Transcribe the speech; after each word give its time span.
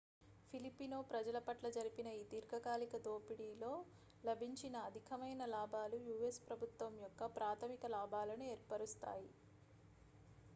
filipino 0.53 0.99
ప్రజల 1.09 1.39
పట్ల 1.39 1.67
జరిపిన 1.75 2.07
ఈ 2.13 2.31
దీర్ఘకాలిక 2.31 3.01
దోపిడీలో 3.03 3.69
లభించిన 4.23 4.75
అధికమైన 4.87 5.45
లాభాలు 5.53 5.99
u.s 6.13 6.39
ప్రభుత్వం 6.47 6.95
యొక్క 7.05 7.29
ప్రాథమిక 7.37 7.85
లాభాలను 7.95 8.45
ఏర్పరుస్తాయి 8.51 9.29